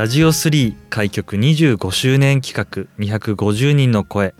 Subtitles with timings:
[0.00, 4.34] ラジオ3開局25周年企画250人の声。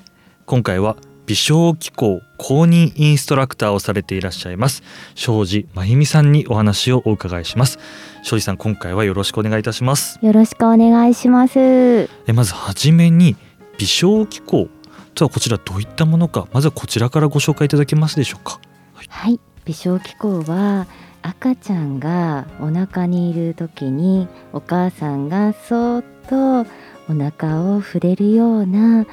[0.46, 0.96] 今回は
[1.26, 4.82] 微小機構公認インストラクターをされていらっしゃいます。
[5.14, 7.78] 庄司真由美さんにお話をお伺いします。
[8.22, 10.18] 庄司さん今回はよろしくお願いいたします。
[10.22, 11.12] よろしくお願い。
[11.12, 13.36] しますえまずはじめに
[13.76, 14.70] 微小機構
[15.14, 18.58] とはこちらどういったものかまずはこちらからご紹介いただけますでしょうか。
[18.94, 20.86] はい、はい、微小機構は
[21.22, 26.64] 赤ちゃんがお腹にいる時にお母さんがそっとお
[27.08, 29.06] 腹を触れるような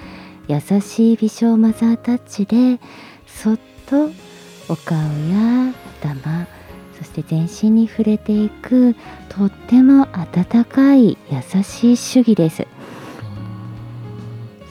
[0.47, 2.80] 優しい微笑マザータッチで
[3.25, 4.09] そっと
[4.69, 6.47] お顔や頭
[6.97, 8.95] そして全身に触れていく
[9.30, 12.66] とっても温かい優しい手技です。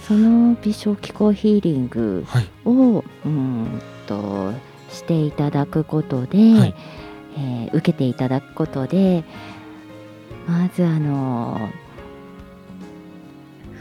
[0.09, 2.25] その微小気候ヒーリング
[2.65, 4.53] を、はい、うんと
[4.91, 6.75] していただくことで、はい
[7.37, 9.25] えー、受けていただくことで
[10.47, 11.70] まずあの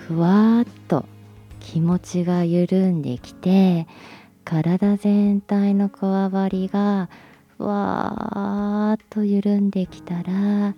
[0.07, 1.05] ふわっと
[1.59, 3.87] 気持ちが緩んできて
[4.43, 7.09] 体全体のこわばりが
[7.57, 10.75] ふわーっと緩んできたら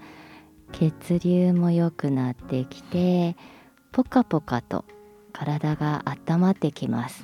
[0.71, 3.35] 血流も良くなってきて
[3.91, 4.85] ポカポカと
[5.33, 7.23] 体が温まってきます。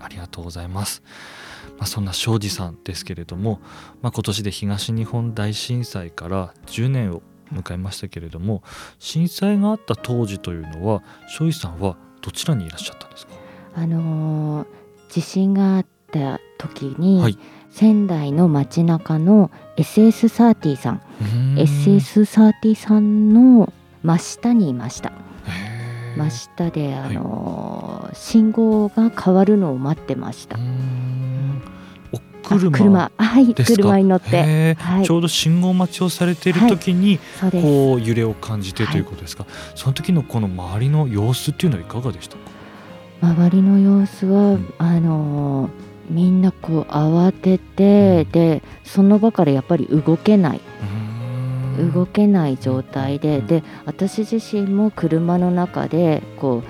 [0.00, 1.02] ありがとうございます。
[1.78, 3.60] まあ、そんな庄司さんですけれども、
[4.02, 7.22] まあ、今年で東日本大震災から10年を
[7.52, 8.62] 迎えましたけれども
[8.98, 13.32] 震災があった当時というのは庄司さんはどちらにいらっしゃったんですか？
[13.74, 14.66] あのー、
[15.08, 17.38] 地震があった時に、はい、
[17.70, 21.02] 仙台の街中の SS30 さん。
[21.56, 23.72] SS30 さんの
[24.02, 25.12] 真下にいました
[26.18, 30.58] 真下で、あのーはい、信号が変わるのを待ってました。
[32.42, 42.40] 車はい車に乗って、はい、ちょうど信号待ちをされている時に、はい、こう揺れを感じてということですか、はい、その時のこの周りの様子っていうのはいかがでしたか？
[43.20, 45.68] 周りの様子は、うん、あの
[46.08, 50.60] みんなこう慌てて、うん、でその場からやっぱり動けない
[51.78, 56.62] 動けない状態で、うん、で私自身も車の中でこう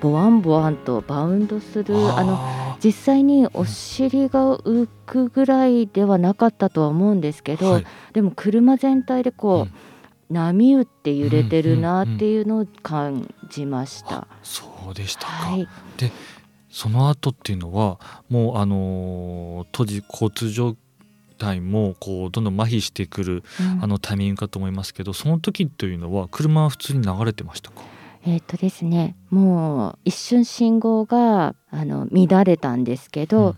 [0.00, 14.08] ボワンボワンとバウンドするあの実際にお尻が浮くぐらいではなかったとは思うんですけど、はい、でも車全体でこう、波打って揺れてるなっていうのを感じました。
[14.08, 14.22] うんうん。
[14.22, 16.10] うん、そうでしたか、はい、で
[16.68, 20.76] その後っていうのはもうあのー、当時交通状
[21.38, 27.82] 態もこうどんどん麻痺してくる、うん、あのタイミングかと思いますけどその時というのは車は普通に流れてましたか？
[28.26, 33.54] えっ、ー、とですねもう一瞬信号があの乱れたんですけど、うんうん、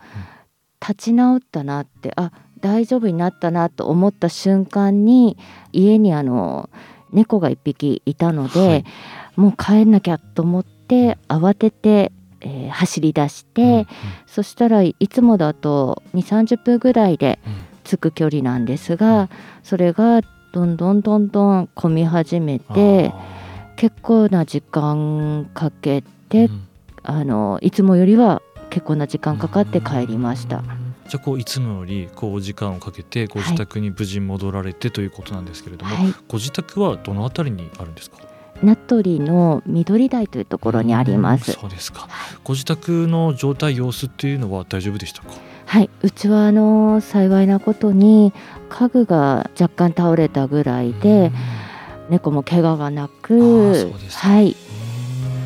[0.80, 5.38] 立ち直ったなってあ大丈夫になったなと思った瞬間に
[5.72, 6.68] 家にあの
[7.12, 8.84] 猫が1匹いたので、はい、
[9.36, 13.86] もう帰んなきゃと思って慌てて、えー、走り出して、うんうん、
[14.26, 17.38] そしたらいつもだと2 3 0分ぐらいで
[17.97, 19.28] 着く距離なんですが、うん、
[19.62, 20.21] それが
[20.53, 23.12] どんどんどんどん混み始めて。
[23.81, 26.66] 結構な時間かけて、うん、
[27.04, 30.64] あのいつもよりは結構な時間かかって帰りました。
[31.08, 38.17] じゃあこういつもよりこう時間をかけてご自宅に無事戻られてということなんですけれども、はい、ご自宅はどのあたりにあるんですか？
[38.64, 41.52] 名取の緑台というところにあります。
[41.52, 42.08] そうですか。
[42.43, 45.29] ご自宅の状態様子っていうのは大丈夫でしたか？
[45.69, 48.32] はい、うちはあの幸いなことに
[48.69, 51.31] 家具が若干倒れたぐらいで。
[52.11, 54.56] 猫も怪我がなくはい。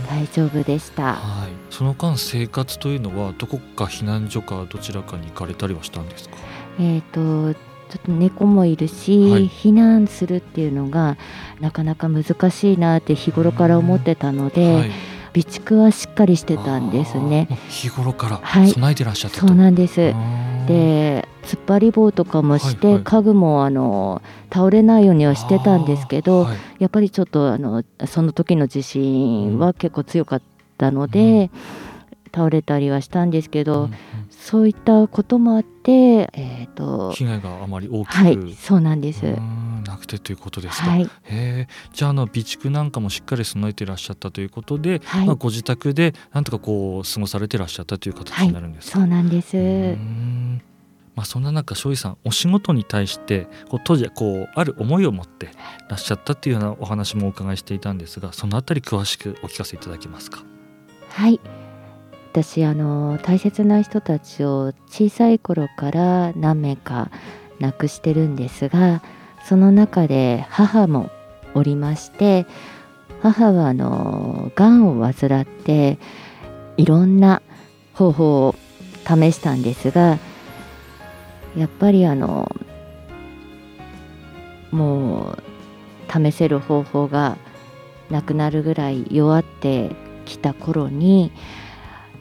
[0.09, 6.37] 大丈夫でした、はい、その間生活というのはどこか避難所かどちらかに行かれたりはしたんですか？
[6.79, 7.61] えっ、とちょ
[7.97, 11.17] っと猫もいるし、はい、避難するっていうのが
[11.61, 14.91] なかなか難しいなって日頃から思ってたので、はい、
[15.35, 17.49] 備蓄はしっかりしてたんですね。
[17.69, 20.15] 日頃から備えてらっしゃった、はい、そうなんです。
[20.67, 23.03] で突っ張り棒とかもして、はいはい。
[23.05, 26.57] 家具もあの倒れないようにはしてたんですけど、はい。
[26.79, 30.43] やっぱりちょっとあのその時の地震は結構強かっ
[30.79, 31.51] たので、
[32.35, 33.95] 倒れたりはしたんですけど、うんうん
[34.43, 35.93] そういったこともあって、
[36.33, 39.23] えー、と被害があまり大きく、はいそうなんです。
[39.87, 40.91] なくてということですか。
[40.91, 48.99] はい、へえじゃああの備蓄なんかもしっかり備えていらっしゃったということで、はいまあ、ご自宅でなんとかこう過ごされていらっしゃったという形になるんですか。
[48.99, 49.57] そうなんです。
[51.15, 55.51] まあ、そんな中庄司さんお仕事に対してこう当時こうある思いを持って
[55.89, 60.43] らっしゃったっていうようなお話もお伺いしていたんですがそのあたり詳しくお聞かせいただけますか。
[61.11, 61.39] はい
[62.33, 67.11] 私あの大切な人たちを小さい頃から何名か
[67.61, 69.03] 亡くしてるんですが
[69.45, 71.11] その中で母も
[71.53, 72.47] おりまして
[73.21, 75.99] 母はあのがんを患って
[76.79, 77.43] いろんな
[77.93, 78.55] 方法を
[79.07, 80.19] 試したんですが
[81.55, 82.51] やっぱりあの
[84.71, 85.43] もう
[86.11, 87.37] 試せる方法が
[88.09, 89.91] なくなるぐらい弱って
[90.25, 91.31] きた頃に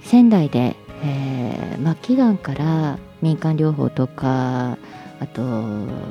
[0.04, 4.78] 仙台で、えー末期がんから民間療法とか
[5.20, 5.42] あと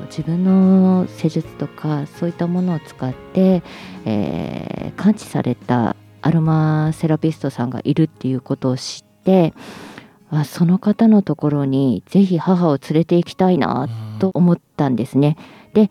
[0.07, 3.63] 自分の施術とかそういったものを使って、
[4.05, 9.53] えー完治されたアロマセラピストさんがいるっていうことを知って
[10.29, 13.89] あその方のところにぜひ母を連れて行きたいな
[14.19, 15.37] と思ったんですね。
[15.73, 15.89] で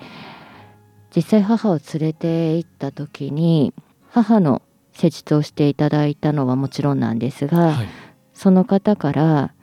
[1.15, 3.75] 実際母を連れて行った時に
[4.11, 4.63] 母の
[5.01, 7.89] 施術をしていただいたのはもちろんなんですが、はい。
[8.35, 9.55] その方から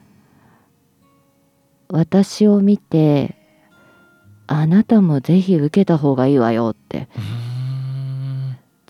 [1.88, 3.36] 私を見て
[4.48, 7.08] あなたもぜひ受けた方がいいわよって。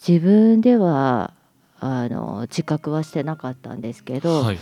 [0.06, 1.35] 自分では
[1.81, 4.59] あの自覚はしてなかったんですけど、はい。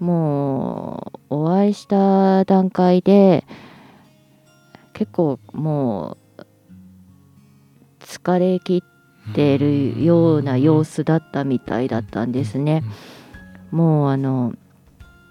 [0.00, 3.44] もうお会いした段階で
[4.92, 6.42] 結構もう
[8.00, 8.91] 疲れ切っ
[9.34, 12.82] てるような様子だったみたいだったんですね。
[13.70, 14.54] もうあの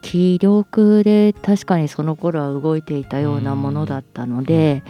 [0.02, 4.84] 気力で確かにその頃は動いていたようなものだったので、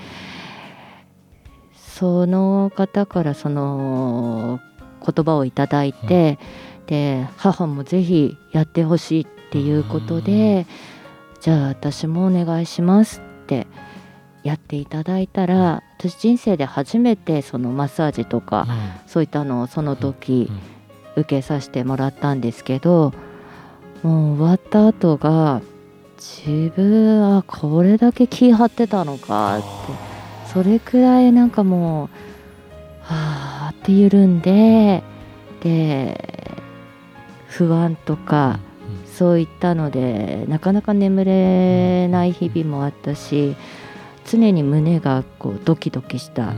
[1.76, 4.60] その方からその
[5.06, 6.40] 言葉をいただいて、
[6.88, 10.66] で母もぜひやってほしいっていうことで、
[11.42, 13.68] じゃあ私もお願いしますって
[14.44, 18.66] やっていただいたら私人生で初めてそのマッサージとか、
[19.06, 20.52] そういったのをその時
[21.16, 23.14] 受けさせてもらったんですけど
[24.02, 25.62] もう終わった後が
[26.18, 29.68] 自分はこれだけ気張ってたのかって
[30.52, 32.10] それくらいなんかもう
[33.02, 35.04] はあって緩んで
[35.62, 36.52] で
[37.48, 38.60] 不安とか
[39.06, 43.56] そういったのでなかなか眠れない日々もあったし
[44.26, 46.54] 常に胸がこうドキドキした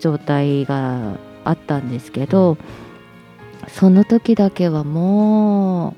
[0.00, 2.56] 状態があったんですけど
[3.68, 5.94] その時だけはも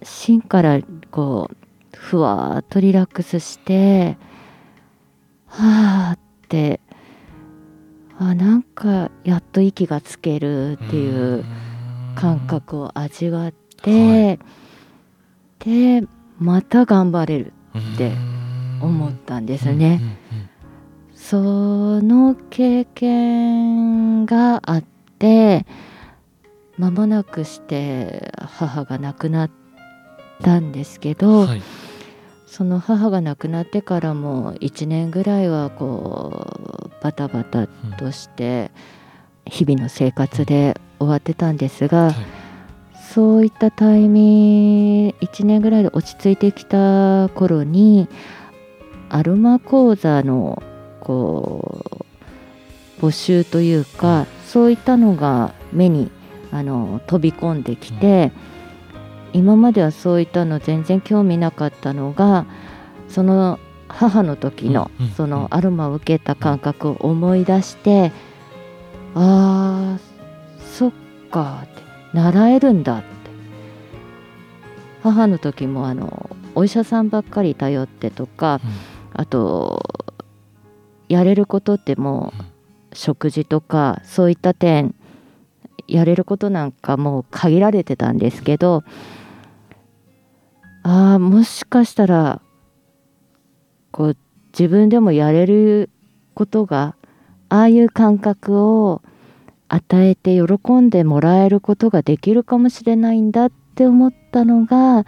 [0.00, 0.80] う芯から
[1.10, 1.56] こう
[1.96, 4.16] ふわーっとリラックスして
[5.46, 6.18] はあっ
[6.48, 6.80] て
[8.18, 11.44] あなんかやっと息がつけるっていう
[12.14, 14.38] 感覚を味わって、
[15.58, 16.02] で
[16.38, 18.12] また頑張れるって
[18.80, 20.00] 思ったんですね。
[21.14, 21.40] そ
[22.02, 24.84] の経験があっ
[25.18, 25.66] て
[26.78, 29.50] 間もなくして母が亡くなっ
[30.42, 31.62] たんですけど、はい。
[32.46, 36.46] その母が亡くなってからも1年ぐらいはこ
[36.88, 37.66] うバタバタ
[37.98, 38.70] として
[39.44, 42.45] 日々の生活で終わってたんですが、はい
[43.16, 48.10] そういったタイミング1年ぐらいで落ち着いてきた頃に
[49.08, 50.62] アロマ講座の
[51.00, 52.04] こ
[53.00, 56.10] う募集というかそういったのが目に
[56.52, 58.32] あの飛び込んできて、
[59.32, 62.44] 今まではそういったの全然興味なかったのが
[63.08, 63.58] その
[63.88, 68.12] 母の時のうんうんそのアロマを受けた感覚を思い出して、
[69.14, 70.92] あーそっ
[71.30, 71.64] か
[72.16, 73.16] 習えるんだって。
[75.02, 78.60] 母の時もあのお医者さんばっかり頼ってとか
[79.12, 79.80] あと
[81.08, 82.32] やれることっても
[82.92, 84.96] う食事とかそういった点
[85.86, 88.82] やれることなんかもう限られてたんですけど
[90.82, 92.40] ああもしかしたら
[93.92, 94.16] こう
[94.58, 95.90] 自分でもやれる
[96.34, 96.96] ことが
[97.48, 99.02] ああいう感覚を
[99.68, 105.04] 与えて喜んでもらえることができるかもしれないんだって思ったのが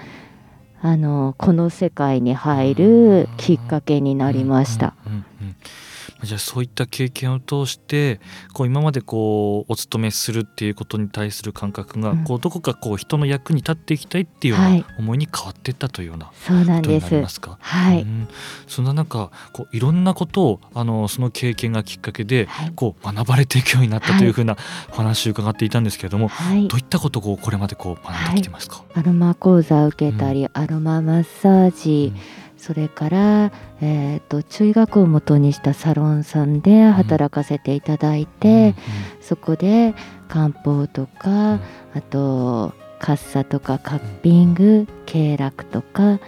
[0.80, 4.94] あのこの世界に入るきっかけになりました。
[5.06, 5.56] うんうんうん
[6.22, 8.20] じゃあそういった経験を通して
[8.52, 12.24] こう今までこうお勤めするっていうことに対する感覚が、うん。
[12.24, 14.84] こうどこかこう人の役に立っていきたいっていうようはない。
[14.98, 17.58] 思いに変わっていったというようなそうなんことになりますか？
[17.60, 18.28] はい、うん。
[18.66, 22.72] そんな中こういろんなことをあのその経験がきっかけではい。
[22.74, 24.56] こう学ばれていくようになったというふうな
[24.90, 26.68] お話を伺っていたんですけれども、はい。
[26.68, 28.82] どういったことをこうこれまでこう学んできてますか？
[28.94, 32.12] アロマ講座を受けたり、アロママッサージ、
[32.58, 38.74] それから、えー、と中医学をもとにしたサロンさんで働かせていただいて、
[39.20, 39.94] そこで
[40.28, 41.60] 漢方とか、
[41.94, 46.18] あとカッサとかカッピング経絡とか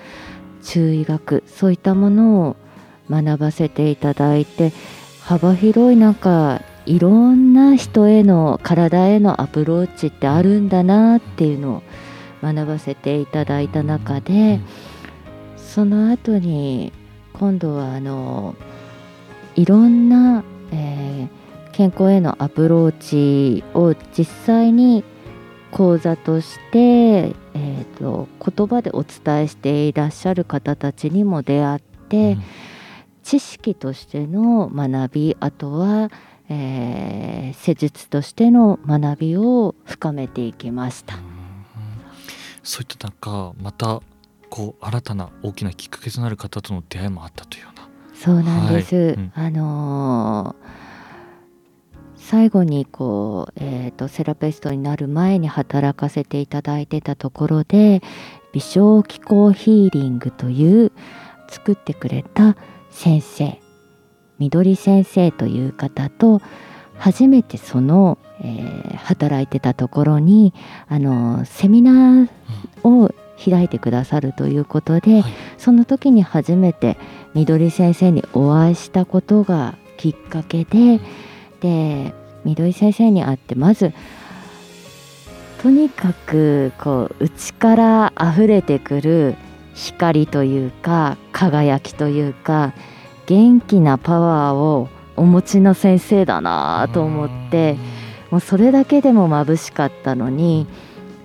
[0.62, 2.56] 中医学そういったものを
[3.10, 4.72] 学ばせていただいて
[5.22, 11.82] 幅広いなんかいろんな人への体へのアプローチってあるんだなっていうのを
[12.42, 14.60] 学ばせていただいた中で、
[15.74, 16.92] その後に
[17.32, 18.56] 今度はあの
[19.54, 21.40] いろんな、えー
[21.72, 25.02] 健康へのアプローチを実際に
[25.70, 32.36] 講座として、えー、と言葉でお伝えしていらっしゃる方たちにも出会って、
[33.22, 36.10] 知識としての学びあとは、
[36.50, 41.18] えー施術としての学びを深めていきました。
[42.62, 44.02] そういった中また
[44.50, 47.88] こう新たな大きなきっかけとなる方との出会いもあったというような。
[48.14, 48.95] そうなんです。
[48.97, 50.90] はいうんあのー
[52.23, 58.02] 最後にこう、えー、とセラピストになる前に働かせていただいてたところで
[58.52, 60.92] 微小気候ヒーリングという
[61.49, 62.57] 作ってくれた
[62.90, 63.59] 先生
[64.38, 66.40] 緑先生という方と
[66.99, 70.54] 初めてその、えー働いてたところに
[70.87, 75.32] あのセミナーを開いてくださるということで、はい。
[75.59, 76.99] その時に初めて
[77.35, 81.00] 緑先生にお会いしたことがきっかけで
[81.61, 83.92] で緑先生に会ってまず
[85.62, 89.35] とにかくこう内から溢れてくる
[89.75, 92.73] 光というか輝きというか
[93.26, 97.76] 元気なパワーをお持ちの先生だなと思って
[98.30, 100.66] もうそれだけでも眩しかったのに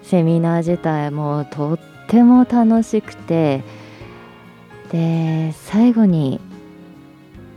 [0.04, 3.64] セミナー自体もとっても楽しくて
[4.92, 6.40] で最後に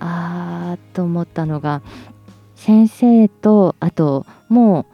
[0.01, 1.83] あーと思ったのが
[2.55, 4.87] 先生とあともう、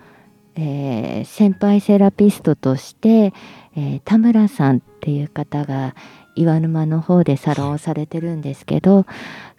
[0.57, 3.33] えー先輩セラピストとして、
[3.77, 5.95] えー田村さんっていう方が
[6.37, 9.07] 岩沼の方でサロンをされてるんですけど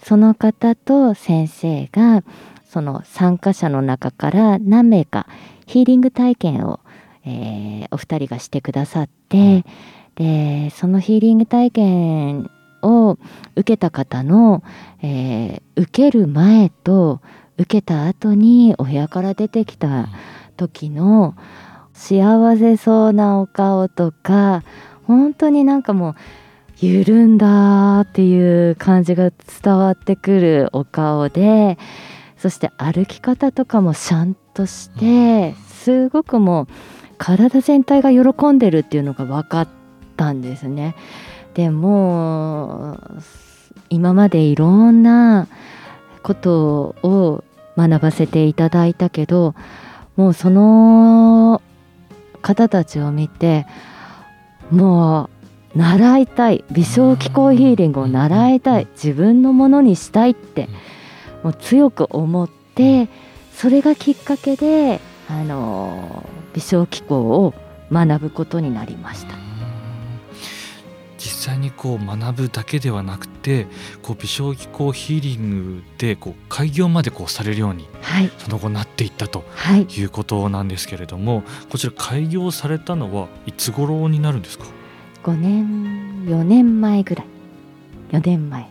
[0.03, 2.23] その方と先生が
[2.69, 5.27] その参加者の中から何名か
[5.65, 6.79] ヒーリング体験を、
[7.25, 9.63] えーお二人がしてくださって
[10.15, 12.49] でそのヒーリング体験
[12.81, 13.17] を
[13.55, 14.63] 受けた方の、
[15.01, 17.21] えー受ける前と
[17.57, 20.07] 受けた後にお部屋から出てきた
[20.55, 21.35] 時の
[21.93, 24.63] 幸せそうなお顔とか
[25.03, 26.15] 本当になんかもう
[26.79, 31.77] 緩んだっていう感じが伝わってくるお顔で
[32.37, 36.67] そして歩き方とかもシャンとしてすごくもう
[37.17, 39.67] 体全体が喜んでるっていうのが分かっ
[40.17, 40.95] たんですね。
[41.53, 43.21] でもう
[43.89, 45.47] 今までいろんな
[46.23, 47.43] ことを
[47.77, 49.55] 学ばせていただいたけど
[50.15, 51.61] もうその
[52.41, 53.65] 方たちを見て
[54.71, 55.29] も
[55.75, 60.69] う習いたい微小気候ヒーリングを習いたい自分のものにしたいって
[61.43, 63.09] もう強く思って
[63.53, 67.53] それがきっかけであの微小気候を
[67.91, 69.35] 学ぶことになりました。
[71.17, 73.65] 実際にこう学ぶだけではなくて
[74.03, 84.65] こう微小気候ヒーリングでこう開業までこうされるようにはい、その後なっていったとはい、いうことなんですけれどもこちら開業されたのはいつ頃になるんですか
[85.23, 87.25] ？5年4年前ぐらい。
[88.11, 88.67] 4年前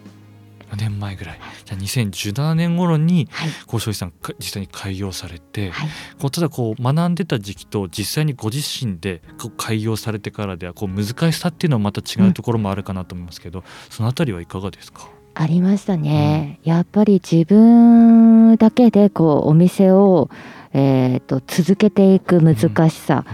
[0.75, 1.41] 4年前ぐらい。
[1.65, 3.51] じゃあ2017年頃にはい。
[3.67, 5.89] こう庄司さんか実際に開業されて、はい。
[6.19, 15.09] こうただこう学んでた時期と実際にご自身でこう開業されてからではこう難しさっていうのはまた違うところもあるかなと思いますけど、そのあたりはいかがですか？
[15.35, 20.31] ありましたね、やっぱり自分だけでこうお店を、
[20.73, 22.57] えー、と続けていく難
[22.89, 23.25] しさ、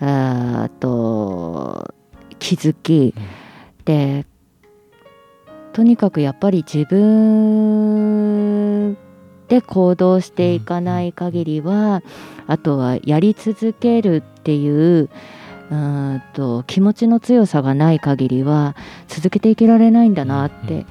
[0.00, 1.92] あーと
[2.38, 3.12] 気づき。
[3.16, 3.24] うん。
[3.84, 4.26] で
[5.72, 8.18] とにかくやっぱり自分
[9.48, 12.02] で行動していかない限りは、
[12.46, 15.08] あとはやり続けるっていう
[15.70, 18.74] うんと気持ちの強さがない限りは
[19.06, 20.86] 続けていけられないんだなって、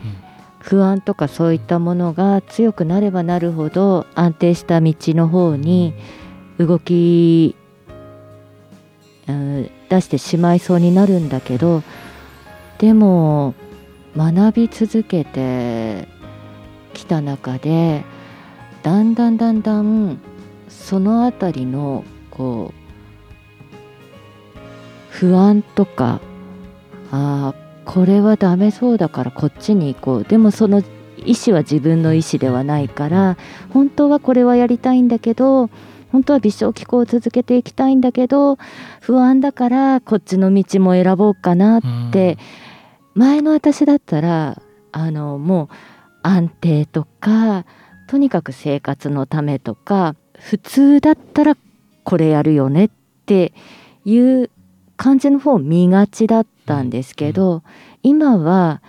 [0.60, 5.94] 不安とかそういったものが強くなればなるほど安定した道の方に
[6.58, 7.56] 動き、
[9.28, 11.82] うん出してしまいそうになるんだけど
[12.78, 13.54] でも
[14.18, 16.08] 学び続けて
[16.94, 18.04] きた中で
[18.82, 20.20] だんだんだんだん
[20.68, 22.88] そのあたりのこう
[25.10, 26.20] 不安とか
[27.12, 30.24] あーこれはダメそうだからこっちに行こう。
[30.26, 30.84] でもその
[31.18, 33.38] 意思は自分の意思ではないから
[33.70, 35.70] 本当はこれはやりたいんだけど
[36.12, 38.58] 本当は微小気候を続けていきたいんだけど
[39.02, 41.82] 不安だからこっちの道も選ぼうかなっ
[42.12, 42.38] て
[43.18, 45.76] 前の私だったらあのもう
[46.22, 47.66] 安定とか
[48.08, 51.58] とにかく生活のためとか普通だったら
[52.04, 52.90] これやるよねっ
[53.26, 53.54] て
[54.06, 54.52] いう
[54.98, 57.64] 感じの方を見がちだったんですけど、
[58.04, 58.82] 今は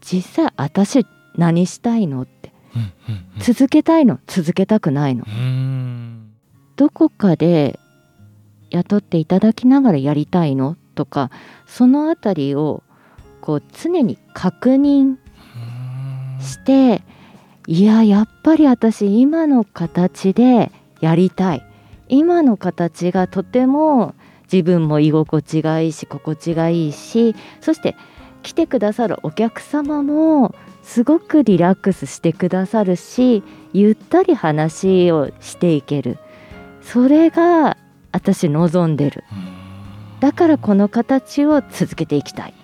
[0.00, 3.40] 実際私何したいのってうんうんうん。
[3.40, 5.24] 続けたいの続けたくないの。
[6.76, 7.78] どこかで
[8.70, 11.30] 雇っていただきながらやりたいのとか
[11.66, 12.82] そのあたりを
[13.40, 15.16] こう常に確認
[16.40, 17.02] して
[17.66, 21.66] いややっぱり私今の形でやりたい。
[22.08, 24.14] 今の形がとても
[24.52, 27.96] 自分も居心地がいいし心地がいいしそして
[28.42, 36.18] 来てくださるお客様もすごくリラックスしてくださるしゆったり話をしていける。
[36.82, 37.78] それが
[38.12, 39.24] 私望んでる
[40.20, 42.54] だからこの形を続けていきたい。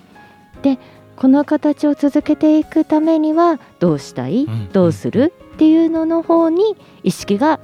[0.62, 0.78] で
[1.16, 4.44] この形を続けていくためにはどうしたい？
[4.44, 4.68] うん。
[4.72, 5.34] どうする？
[5.54, 7.60] っていうのの方に意識が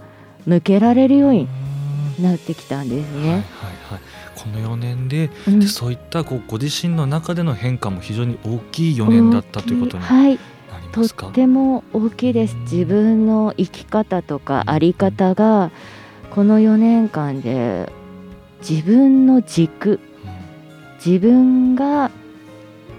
[0.47, 1.49] 向けられるように
[2.21, 3.33] なってきたんですはいはいね。
[3.33, 4.01] はい。
[4.37, 5.61] この4年でうん。
[5.61, 10.33] でそういったこうご自身の中での変化も非常に大きい4年だったということになはい。
[10.33, 10.39] り
[10.95, 11.27] ますか？
[11.27, 12.57] とっても大きいです。
[12.71, 15.71] 自分の生き方とか在り方が
[16.31, 17.91] この4年間で
[18.61, 20.01] 自分の軸。
[21.05, 22.11] 自分が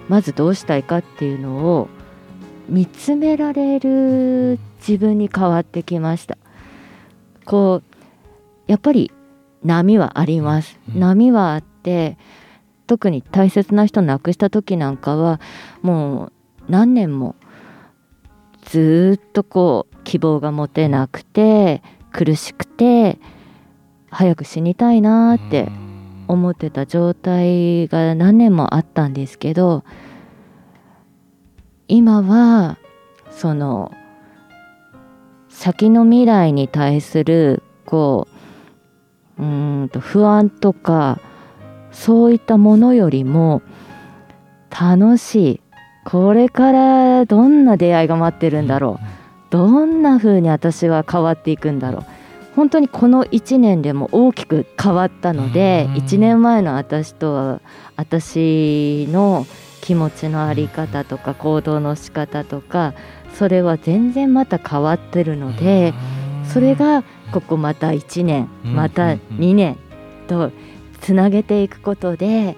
[0.08, 1.88] まずどうしたいかっていうのを
[2.68, 6.38] 見つめられる自分に変わってきました。
[7.44, 7.98] こう
[8.66, 9.10] やっぱり
[9.64, 10.78] 波はあります。
[10.94, 11.00] うん。
[11.00, 12.16] 波はあって
[12.86, 15.40] 特に大切な人亡くした時なんかは
[15.82, 16.32] もう
[16.68, 17.36] 何年も
[18.64, 23.18] ずーっとこう希望が持てなくて苦しくて
[24.10, 25.70] 早く死にたいなーって
[26.28, 29.84] 思ってた状態が何年もあったんですけど
[31.88, 32.78] 今は
[33.30, 33.92] その
[35.48, 38.28] 先の未来に対するこ
[39.38, 41.20] ううーんと不安とか
[41.90, 43.62] そういったものよりも
[44.70, 45.60] 楽しい。
[46.04, 49.18] これからどんな出会いが待ってるんだろう。
[49.50, 52.04] どんな風に私は変わっていくんだろう
[52.58, 55.94] 本当にこの1年でも大きく変わったのでうん。
[56.02, 57.60] 1年前の私とは
[57.94, 59.46] 私の
[59.80, 62.94] 気持ちの在り方とか行動の仕方とか
[63.34, 65.94] それは全然また変わってるので
[66.52, 68.74] それがここまた1年うん。
[68.74, 69.20] またうん。
[69.38, 69.76] 2年
[70.26, 70.50] と
[71.00, 72.56] つなげていくことで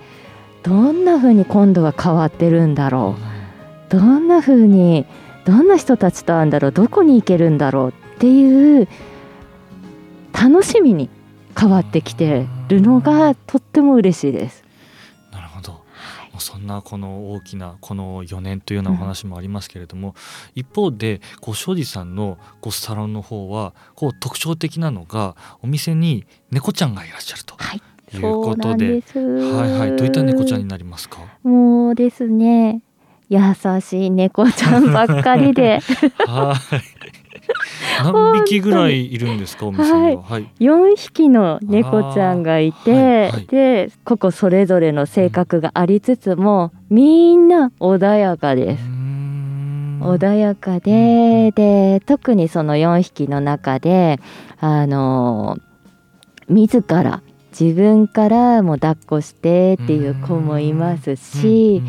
[0.62, 3.16] どんな風に今度は変わってるんだろ
[3.90, 3.92] う？
[3.92, 5.04] どんな風に
[5.44, 6.72] どんな人たちと会うんだろう？
[6.72, 7.88] どこに行けるんだろう？
[7.90, 8.88] っていう
[10.32, 11.08] 楽しみに
[11.58, 14.64] 変わってきてるのがとっても嬉しいです。
[15.32, 15.72] なるほど。
[15.72, 15.80] も
[16.38, 20.14] うそんなこの大きなこの4年というようなお話もありますけれども、
[20.54, 27.82] 一方でこう庄司さんのこうサロンの方はこう特徴的なのがお店に猫ちゃんがいらっしゃるとはい、
[28.14, 29.02] いうことで。
[29.14, 29.96] はいはい。
[29.96, 31.18] どういった猫ちゃんになりますか？
[31.42, 32.82] もうですね。
[33.28, 33.40] 優
[33.80, 35.80] しい猫ちゃんばっかりで。
[36.26, 37.19] はい
[38.02, 40.22] 何匹ぐらいいるんですかお店には？
[40.22, 48.82] はい、4匹の猫ちゃんがいて、で個々それぞれの性格がありつつもみんな穏やかです。
[50.00, 54.18] 穏やかで、で特にその4匹の中で
[54.58, 55.58] あの
[56.48, 57.22] 自ら
[57.58, 61.82] 自分からも抱っこしてっていう子もいますし、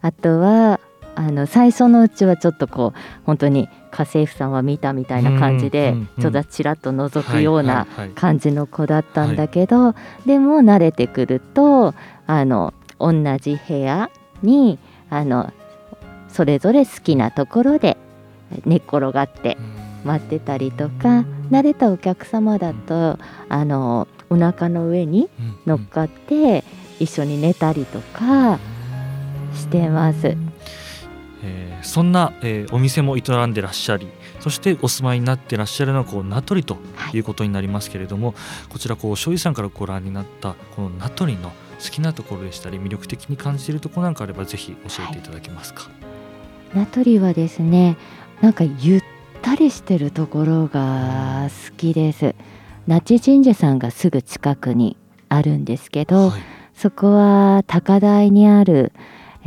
[0.00, 0.78] あとは
[1.16, 8.10] あの最初のうちはちょっとこう本当に家政婦さんは見たみたいな感じで、うんうんうんちょっとちらっと覗くようなはいはいはい。
[8.10, 9.94] 感じの子だったんだけど、
[10.26, 11.94] でも慣れてくると
[12.26, 14.10] あの同じ部屋
[14.42, 14.78] に
[15.10, 15.52] あの
[16.28, 17.96] それぞれ好きなところで
[18.64, 19.56] 寝っ転がって
[20.04, 25.30] 待ってたりとか慣れたお客様だとあのお腹の上に
[25.66, 26.64] 乗っかって
[26.98, 28.58] 一緒に寝たりとか
[29.54, 30.36] してます。
[31.46, 34.08] えー、そんな、えー、お店も営んでらっしゃり
[34.40, 36.76] そしてお住まいになってらっしゃるのはこう名取と
[37.12, 38.36] いうことになりますけれども、はい、
[38.68, 45.84] こちらこう庄司さんからご覧になったこの名取の好きなところでしたり魅力的に感じているところなんかあればぜひ教えていただけますか？
[45.84, 45.90] は
[46.74, 47.96] い、名取はですね
[48.40, 49.02] なんかゆっ
[49.42, 52.34] たりしてるところが好きです。
[52.86, 54.96] 那智神社さんがすぐ近くに
[55.28, 56.40] あるんですけど、はい、
[56.74, 58.92] そこは高台にある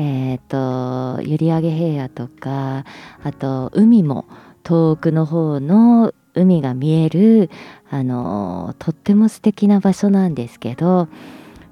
[0.01, 2.85] えーと、閖上平野とか
[3.21, 4.25] あと海も
[4.63, 7.49] 遠くの方の海が見える
[7.89, 11.09] あのとっても素敵な場所なんですけど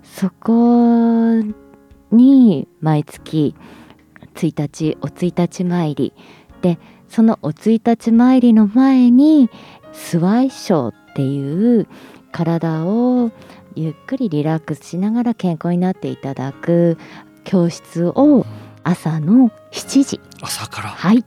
[0.03, 1.41] そこ
[2.11, 3.55] に毎月
[4.35, 6.13] 1日お1日参り
[6.61, 9.49] でそのお1日参りの前に
[9.93, 11.87] スワイショーっていう
[12.33, 13.31] 体を
[13.75, 16.97] ゆっくりリラックスしながら健康になっていただく
[17.47, 18.45] 教室を
[18.83, 21.23] 朝の7時朝からはい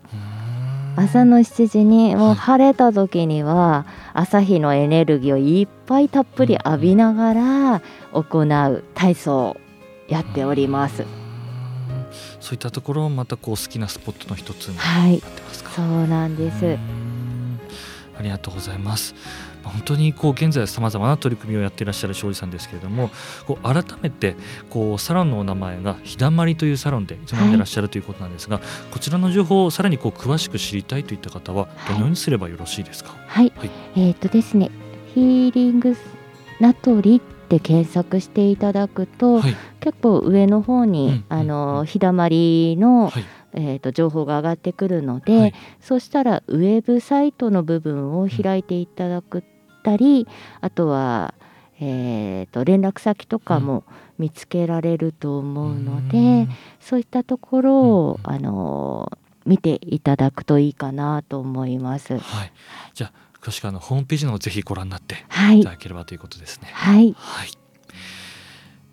[0.95, 9.57] 朝の7時にもう晴れた時には朝日のエネルギーをいっぱいたっぷり浴びながら行う体操を
[10.09, 11.07] やっております。
[12.41, 15.71] そういったところまたこう好きなスポットの一つになってますか。
[15.71, 16.79] はい、そうなんです。
[18.19, 19.15] ありがとうございます。
[19.63, 23.11] 本当にこう現在さまざまな取り組みをやっていらっしゃる庄司さんですけれども
[23.47, 24.37] こう改めて
[24.69, 33.15] こうサロンのお名前が日だまりというサロンで営んでいらっしゃるということなんですが、はい、こちらの情報をさらにこう詳しく知りたいといった方はどのようにすればよろしいですか？
[33.27, 34.71] はい、はい、えっ、とですね
[35.15, 35.97] ヒーリング
[36.61, 49.43] ナトリって検索していただくと、はい、結構上の方に、うん、あの日だまりの、はいえーと、情報が上がってくるので、はい、そしたらウェブサイトの部分を開いていただくっ
[49.83, 50.29] たり
[50.61, 51.35] あとは、
[51.81, 53.85] えーと、連絡先とかも
[54.19, 62.19] 見つけられると思うので、うん、そういったところを、うん、あの見ていただくといいかなと思います。
[62.19, 62.53] はい、
[62.95, 65.17] じゃあ詳しくあのホームページのぜひご覧になって
[65.55, 66.69] いただければということですね。
[66.73, 67.49] はい、はい、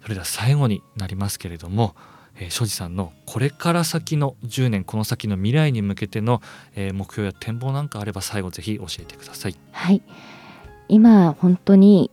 [0.02, 1.93] それでは最後になりますけれども。
[2.39, 6.41] え、庄司さんのこれから先の10年この先の未来に向けての、
[6.76, 9.56] え、目標や展望なんかあれば最後ぜひ教えてください。
[9.71, 10.02] はい。
[10.89, 12.12] 今本当に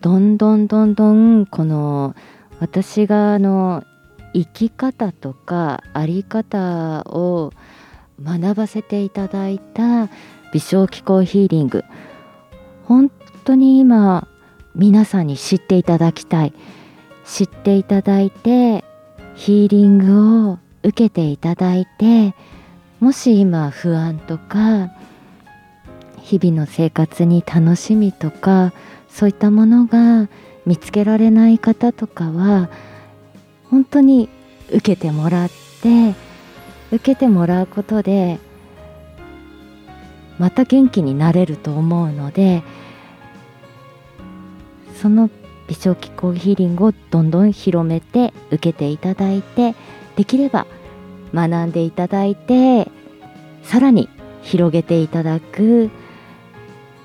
[0.00, 2.14] どんどんどんどんこの
[2.60, 3.84] 私があの
[4.32, 7.52] 生き方とか在り方を
[8.22, 10.08] 学ばせていただいた
[10.52, 11.84] 微小気候ヒーリング。
[12.84, 13.10] 本
[13.44, 14.28] 当に今
[14.74, 16.52] 皆さんに知っていただきたい。
[17.24, 18.84] 知っていただいて
[19.34, 22.34] ヒーリングを受けていただいて
[23.00, 24.92] もし今不安とか
[26.22, 28.72] 日々の生活に楽しみとか
[29.08, 30.28] そういったものが
[30.66, 32.70] 見つけられない方とかは
[33.70, 34.28] 本当に
[34.70, 35.50] 受けてもらっ
[35.82, 36.14] て
[36.92, 38.38] 受けてもらうことで
[40.38, 42.62] また元気になれると思うので
[45.00, 45.28] その
[45.68, 49.74] 微小気候ヒーリングをどんどん広めて受けていただいて
[50.16, 50.66] できれば
[51.32, 52.90] 学んでいただいて
[53.62, 54.08] さらに
[54.42, 55.90] 広げていただく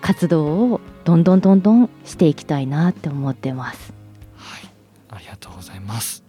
[0.01, 3.93] 活動をどんどんどんどんしていきたいなって思ってます。
[4.35, 4.69] はい、
[5.09, 6.23] ありがとうございます。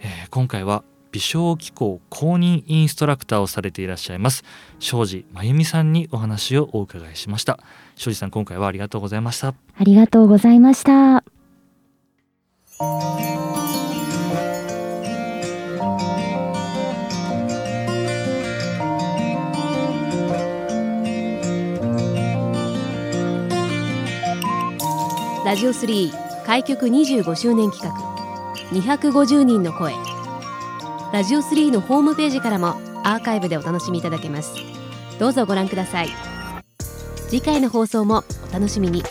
[0.00, 4.42] えー、今回は微小機構公認インストラクターをされていらっしゃいます。
[4.80, 7.60] 庄司真由美さんにお話をお伺いしました。
[7.94, 9.48] 庄司さん今回はありがとうございました。
[9.48, 11.22] ありがとうございました。
[25.44, 28.14] ラジオ3開局25周年企画。
[28.72, 29.94] 250人の声
[31.14, 32.70] ラジオ3のホームページからも
[33.04, 34.56] アーカイブでお楽しみいただけます。
[35.20, 36.08] どうぞご覧ください。
[37.28, 39.04] 次回の放送もお楽しみに。